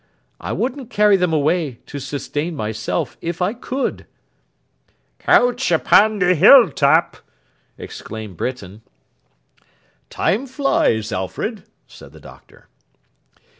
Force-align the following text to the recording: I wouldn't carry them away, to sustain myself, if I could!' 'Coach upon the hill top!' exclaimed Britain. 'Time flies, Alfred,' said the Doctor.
I 0.39 0.51
wouldn't 0.51 0.89
carry 0.89 1.15
them 1.15 1.31
away, 1.31 1.77
to 1.85 1.99
sustain 1.99 2.55
myself, 2.55 3.17
if 3.21 3.39
I 3.39 3.53
could!' 3.53 4.07
'Coach 5.19 5.71
upon 5.71 6.17
the 6.17 6.33
hill 6.33 6.71
top!' 6.71 7.17
exclaimed 7.77 8.35
Britain. 8.35 8.81
'Time 10.09 10.47
flies, 10.47 11.11
Alfred,' 11.11 11.65
said 11.85 12.13
the 12.13 12.19
Doctor. 12.19 12.67